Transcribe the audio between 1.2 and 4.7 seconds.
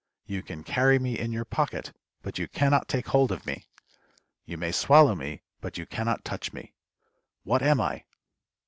your pocket, but you can not take hold of me. You